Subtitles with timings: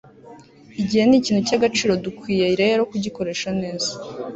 [0.81, 3.91] igihe nikintu cyagaciro, dukwiye rero kugikoresha neza